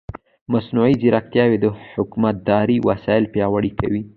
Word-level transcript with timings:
مصنوعي 0.51 0.93
ځیرکتیا 1.01 1.43
د 1.63 1.65
حکومتدارۍ 1.95 2.77
وسایل 2.89 3.25
پیاوړي 3.33 3.71
کوي. 3.79 4.01